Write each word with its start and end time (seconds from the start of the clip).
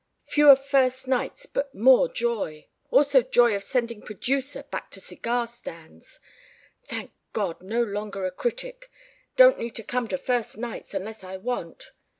Fewer 0.33 0.55
first 0.55 1.07
nights 1.07 1.45
but 1.45 1.75
more 1.75 2.09
joy... 2.09 2.65
also 2.89 3.21
joy 3.21 3.53
of 3.55 3.61
sending 3.61 4.01
producers 4.01 4.63
back 4.71 4.89
to 4.89 4.99
cigar 4.99 5.45
stands.... 5.45 6.19
Thank 6.83 7.11
God, 7.33 7.61
no 7.61 7.83
longer 7.83 8.25
a 8.25 8.31
critic... 8.31 8.89
don't 9.35 9.59
need 9.59 9.75
to 9.75 9.83
come 9.83 10.07
to 10.07 10.17
first 10.17 10.57
nights 10.57 10.95
unless 10.95 11.23
I 11.23 11.37
want 11.37 11.91